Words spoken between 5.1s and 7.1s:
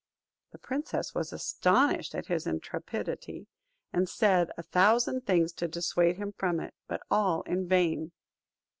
things to dissuade him from it, but